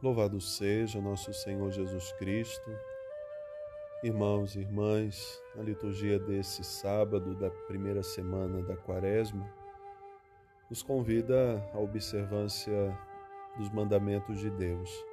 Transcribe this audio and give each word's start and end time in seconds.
Louvado 0.00 0.40
seja 0.40 1.00
nosso 1.00 1.34
Senhor 1.34 1.72
Jesus 1.72 2.12
Cristo. 2.12 2.70
Irmãos 4.00 4.54
e 4.54 4.60
irmãs, 4.60 5.42
na 5.56 5.62
liturgia 5.64 6.20
desse 6.20 6.62
sábado 6.62 7.34
da 7.34 7.50
primeira 7.50 8.00
semana 8.04 8.62
da 8.62 8.76
Quaresma, 8.76 9.52
nos 10.70 10.84
convida 10.84 11.60
à 11.74 11.80
observância 11.80 12.96
dos 13.56 13.68
mandamentos 13.70 14.38
de 14.38 14.48
Deus. 14.50 15.04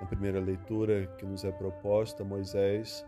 Na 0.00 0.06
primeira 0.06 0.38
leitura 0.38 1.08
que 1.18 1.26
nos 1.26 1.42
é 1.42 1.50
proposta, 1.50 2.22
Moisés 2.22 3.04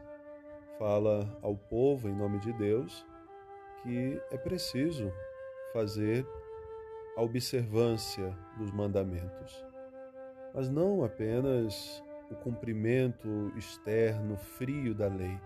fala 0.80 1.38
ao 1.42 1.56
povo, 1.56 2.08
em 2.08 2.16
nome 2.16 2.40
de 2.40 2.52
Deus, 2.54 3.06
que 3.84 4.20
é 4.32 4.36
preciso 4.36 5.12
fazer 5.72 6.26
a 7.16 7.22
observância 7.22 8.36
dos 8.56 8.72
mandamentos 8.72 9.68
mas 10.58 10.68
não 10.68 11.04
apenas 11.04 12.02
o 12.28 12.34
cumprimento 12.34 13.52
externo 13.56 14.36
frio 14.36 14.92
da 14.92 15.06
lei, 15.06 15.38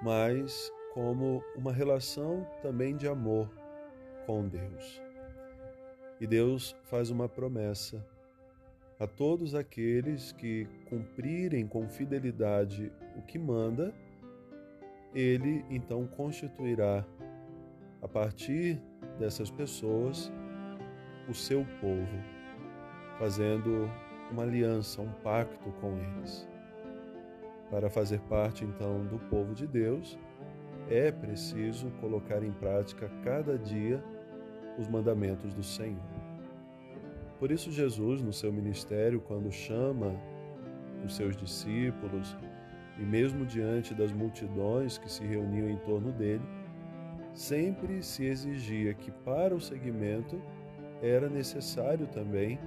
mas 0.00 0.72
como 0.94 1.42
uma 1.56 1.72
relação 1.72 2.46
também 2.62 2.94
de 2.94 3.08
amor 3.08 3.50
com 4.24 4.46
Deus. 4.46 5.02
E 6.20 6.26
Deus 6.28 6.76
faz 6.84 7.10
uma 7.10 7.28
promessa 7.28 8.06
a 9.00 9.08
todos 9.08 9.56
aqueles 9.56 10.30
que 10.30 10.68
cumprirem 10.88 11.66
com 11.66 11.88
fidelidade 11.88 12.92
o 13.16 13.22
que 13.22 13.40
manda, 13.40 13.92
ele 15.12 15.64
então 15.68 16.06
constituirá 16.06 17.04
a 18.00 18.06
partir 18.06 18.80
dessas 19.18 19.50
pessoas 19.50 20.30
o 21.28 21.34
seu 21.34 21.66
povo 21.80 22.35
fazendo 23.18 23.90
uma 24.30 24.42
aliança, 24.42 25.00
um 25.00 25.12
pacto 25.22 25.70
com 25.80 25.96
eles. 25.96 26.48
Para 27.70 27.90
fazer 27.90 28.20
parte 28.20 28.64
então 28.64 29.04
do 29.06 29.18
povo 29.30 29.54
de 29.54 29.66
Deus, 29.66 30.18
é 30.88 31.10
preciso 31.10 31.90
colocar 32.00 32.42
em 32.42 32.52
prática 32.52 33.10
cada 33.24 33.58
dia 33.58 34.02
os 34.78 34.86
mandamentos 34.86 35.52
do 35.54 35.62
Senhor. 35.62 36.00
Por 37.38 37.50
isso, 37.50 37.70
Jesus, 37.70 38.22
no 38.22 38.32
seu 38.32 38.52
ministério, 38.52 39.20
quando 39.20 39.50
chama 39.50 40.14
os 41.04 41.16
seus 41.16 41.36
discípulos, 41.36 42.36
e 42.98 43.02
mesmo 43.02 43.44
diante 43.44 43.94
das 43.94 44.12
multidões 44.12 44.96
que 44.96 45.10
se 45.10 45.24
reuniam 45.24 45.68
em 45.68 45.76
torno 45.78 46.12
dele, 46.12 46.44
sempre 47.34 48.02
se 48.02 48.24
exigia 48.24 48.94
que 48.94 49.10
para 49.10 49.54
o 49.54 49.60
seguimento 49.60 50.40
era 51.02 51.28
necessário 51.28 52.06
também 52.06 52.58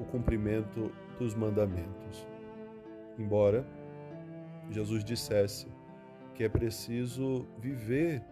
o 0.00 0.04
cumprimento 0.04 0.90
dos 1.18 1.34
mandamentos. 1.34 2.26
Embora 3.18 3.66
Jesus 4.70 5.04
dissesse 5.04 5.66
que 6.34 6.44
é 6.44 6.48
preciso 6.48 7.46
viver 7.58 8.22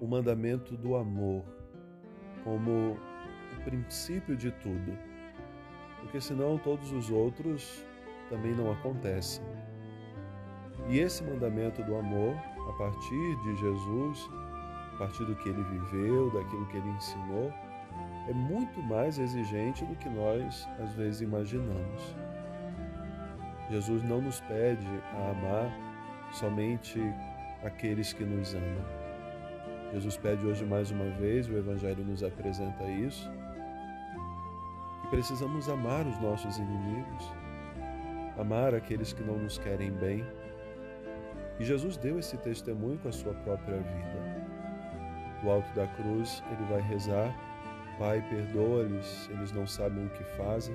o 0.00 0.06
mandamento 0.06 0.76
do 0.76 0.96
amor 0.96 1.44
como 2.44 2.96
o 3.56 3.64
princípio 3.64 4.36
de 4.36 4.50
tudo, 4.50 4.98
porque 6.00 6.20
senão 6.20 6.58
todos 6.58 6.92
os 6.92 7.10
outros 7.10 7.84
também 8.28 8.54
não 8.54 8.72
acontecem. 8.72 9.44
E 10.88 10.98
esse 10.98 11.22
mandamento 11.22 11.82
do 11.82 11.96
amor, 11.96 12.34
a 12.68 12.72
partir 12.78 13.36
de 13.42 13.56
Jesus, 13.56 14.30
a 14.94 14.98
partir 14.98 15.24
do 15.24 15.36
que 15.36 15.48
ele 15.48 15.62
viveu, 15.62 16.30
daquilo 16.30 16.66
que 16.66 16.76
ele 16.76 16.88
ensinou, 16.90 17.52
é 18.28 18.32
muito 18.32 18.82
mais 18.82 19.18
exigente 19.18 19.84
do 19.84 19.96
que 19.96 20.08
nós 20.08 20.68
às 20.78 20.92
vezes 20.94 21.20
imaginamos. 21.20 22.16
Jesus 23.70 24.02
não 24.02 24.20
nos 24.20 24.40
pede 24.40 24.86
a 25.14 25.30
amar 25.30 25.70
somente 26.32 27.00
aqueles 27.64 28.12
que 28.12 28.24
nos 28.24 28.54
amam. 28.54 29.00
Jesus 29.92 30.16
pede 30.16 30.46
hoje 30.46 30.64
mais 30.64 30.90
uma 30.90 31.10
vez, 31.10 31.48
o 31.48 31.56
Evangelho 31.56 32.04
nos 32.04 32.22
apresenta 32.22 32.84
isso, 32.84 33.30
que 35.02 35.08
precisamos 35.08 35.68
amar 35.68 36.06
os 36.06 36.18
nossos 36.20 36.58
inimigos, 36.58 37.32
amar 38.38 38.74
aqueles 38.74 39.12
que 39.12 39.22
não 39.22 39.38
nos 39.38 39.58
querem 39.58 39.90
bem. 39.92 40.24
E 41.58 41.64
Jesus 41.64 41.96
deu 41.96 42.18
esse 42.18 42.36
testemunho 42.38 42.98
com 42.98 43.08
a 43.08 43.12
sua 43.12 43.34
própria 43.34 43.78
vida. 43.78 44.40
Do 45.42 45.50
alto 45.50 45.72
da 45.74 45.86
cruz, 45.88 46.42
ele 46.50 46.64
vai 46.70 46.80
rezar 46.80 47.34
Pai, 48.00 48.26
perdoa-lhes, 48.30 49.28
eles 49.28 49.52
não 49.52 49.66
sabem 49.66 50.06
o 50.06 50.08
que 50.08 50.24
fazem. 50.24 50.74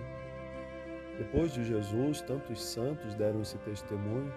Depois 1.18 1.52
de 1.52 1.63
Jesus, 1.66 2.22
tantos 2.22 2.63
santos 2.63 3.16
deram 3.16 3.41
esse 3.41 3.58
testemunho, 3.58 4.31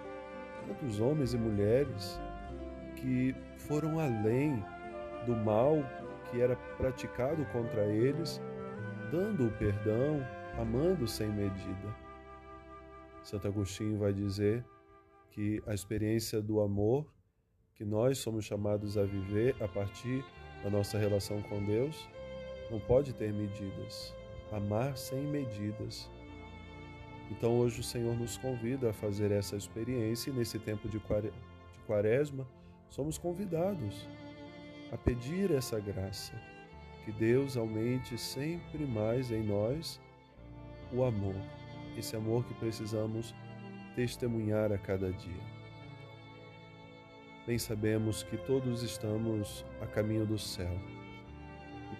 tantos 0.67 0.99
homens 0.99 1.35
e 1.35 1.37
mulheres 1.37 2.19
que 2.97 3.37
foram 3.59 4.01
além 4.01 4.65
do 5.27 5.37
mal 5.37 5.77
que 6.31 6.41
era 6.41 6.57
praticado 6.79 7.45
contra 7.53 7.85
eles, 7.85 8.41
dando 9.13 9.49
o 9.49 9.53
perdão, 9.59 10.27
amando 10.59 11.07
sem 11.07 11.29
medida. 11.29 11.95
Santo 13.23 13.49
Agostinho 13.49 13.99
vai 13.99 14.15
dizer 14.15 14.65
que 15.31 15.63
a 15.67 15.75
experiência 15.75 16.41
do 16.41 16.59
amor 16.59 17.07
que 17.75 17.85
nós 17.85 18.17
somos 18.17 18.47
chamados 18.47 18.97
a 18.97 19.05
viver 19.05 19.55
a 19.63 19.69
partir 19.69 20.25
da 20.65 20.71
nossa 20.71 20.97
relação 20.97 21.43
com 21.43 21.63
Deus 21.63 22.09
não 22.71 22.79
pode 22.79 23.13
ter 23.13 23.33
medidas. 23.33 24.15
Amar 24.53 24.97
sem 24.97 25.23
medidas. 25.23 26.09
Então 27.31 27.59
hoje 27.59 27.81
o 27.81 27.85
Senhor 27.85 28.17
nos 28.17 28.37
convida 28.37 28.91
a 28.91 28.93
fazer 28.93 29.31
essa 29.31 29.57
experiência 29.57 30.31
e 30.31 30.33
nesse 30.33 30.59
tempo 30.59 30.89
de 30.89 31.01
quaresma 31.87 32.47
somos 32.89 33.19
convidados 33.19 34.09
a 34.91 34.97
pedir 34.97 35.51
essa 35.51 35.79
graça, 35.79 36.33
que 37.05 37.13
Deus 37.13 37.57
aumente 37.59 38.17
sempre 38.17 38.87
mais 38.87 39.31
em 39.31 39.43
nós 39.43 40.01
o 40.91 41.05
amor, 41.05 41.37
esse 41.99 42.17
amor 42.17 42.47
que 42.47 42.55
precisamos 42.55 43.35
testemunhar 43.95 44.73
a 44.73 44.79
cada 44.79 45.13
dia. 45.13 45.59
Bem 47.47 47.59
sabemos 47.59 48.23
que 48.23 48.39
todos 48.39 48.83
estamos 48.83 49.67
a 49.83 49.87
caminho 49.87 50.25
do 50.25 50.39
céu 50.39 50.98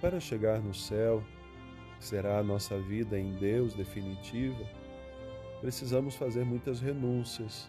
para 0.01 0.21
chegar 0.21 0.61
no 0.61 0.73
céu, 0.73 1.23
que 1.99 2.05
será 2.05 2.39
a 2.39 2.43
nossa 2.43 2.79
vida 2.79 3.19
em 3.19 3.33
Deus 3.35 3.75
definitiva, 3.75 4.65
precisamos 5.61 6.15
fazer 6.15 6.45
muitas 6.45 6.81
renúncias. 6.81 7.69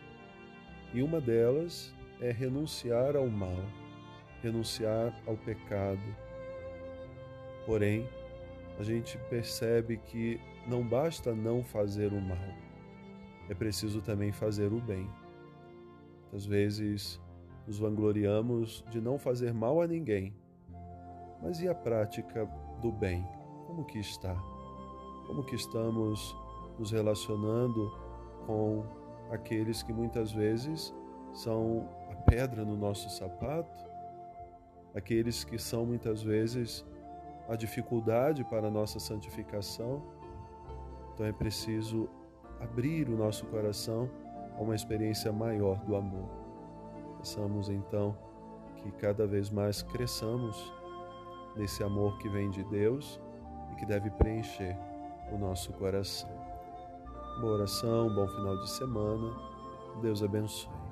E 0.93 1.01
uma 1.01 1.19
delas 1.19 1.93
é 2.21 2.31
renunciar 2.31 3.15
ao 3.15 3.27
mal, 3.27 3.63
renunciar 4.41 5.13
ao 5.25 5.35
pecado. 5.37 6.15
Porém, 7.65 8.07
a 8.79 8.83
gente 8.83 9.17
percebe 9.29 9.97
que 9.97 10.39
não 10.67 10.87
basta 10.87 11.33
não 11.33 11.63
fazer 11.63 12.13
o 12.13 12.21
mal, 12.21 12.53
é 13.49 13.53
preciso 13.53 14.01
também 14.01 14.31
fazer 14.31 14.71
o 14.71 14.79
bem. 14.79 15.09
Às 16.31 16.45
vezes 16.45 17.19
nos 17.65 17.79
vangloriamos 17.79 18.83
de 18.89 19.01
não 19.01 19.17
fazer 19.17 19.53
mal 19.53 19.81
a 19.81 19.87
ninguém, 19.87 20.33
mas 21.41 21.61
e 21.61 21.67
a 21.67 21.75
prática 21.75 22.45
do 22.81 22.91
bem? 22.91 23.27
Como 23.67 23.85
que 23.85 23.99
está? 23.99 24.35
Como 25.27 25.43
que 25.43 25.55
estamos 25.55 26.35
nos 26.77 26.91
relacionando 26.91 27.91
com 28.45 28.83
aqueles 29.29 29.83
que 29.83 29.93
muitas 29.93 30.31
vezes 30.31 30.93
são 31.33 31.87
a 32.11 32.15
pedra 32.15 32.65
no 32.65 32.75
nosso 32.75 33.09
sapato? 33.09 33.85
Aqueles 34.95 35.43
que 35.43 35.59
são 35.59 35.85
muitas 35.85 36.23
vezes 36.23 36.85
a 37.47 37.55
dificuldade 37.55 38.43
para 38.43 38.67
a 38.67 38.71
nossa 38.71 38.99
santificação? 38.99 40.01
Então 41.13 41.25
é 41.25 41.31
preciso 41.31 42.09
abrir 42.59 43.07
o 43.07 43.15
nosso 43.15 43.45
coração 43.47 44.09
a 44.57 44.61
uma 44.61 44.75
experiência 44.75 45.31
maior 45.31 45.77
do 45.85 45.95
amor. 45.95 46.29
Peçamos 47.17 47.69
então 47.69 48.17
que 48.77 48.91
cada 48.93 49.27
vez 49.27 49.49
mais 49.49 49.81
cresçamos 49.81 50.73
nesse 51.55 51.83
amor 51.83 52.17
que 52.19 52.29
vem 52.29 52.49
de 52.49 52.63
Deus 52.65 53.19
e 53.71 53.75
que 53.75 53.85
deve 53.85 54.09
preencher 54.11 54.77
o 55.31 55.37
nosso 55.37 55.71
coração. 55.73 56.29
Boa 57.41 57.53
oração, 57.53 58.13
bom 58.13 58.27
final 58.27 58.57
de 58.57 58.69
semana. 58.69 59.35
Deus 60.01 60.23
abençoe. 60.23 60.88